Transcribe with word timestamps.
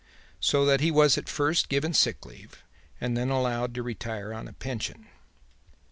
So 0.39 0.65
that 0.65 0.79
he 0.81 0.89
was 0.89 1.15
at 1.15 1.29
first 1.29 1.69
given 1.69 1.93
sick 1.93 2.25
leave 2.25 2.63
and 2.99 3.15
then 3.15 3.29
allowed 3.29 3.75
to 3.75 3.83
retire 3.83 4.33
on 4.33 4.47
a 4.47 4.53
pension." 4.53 5.05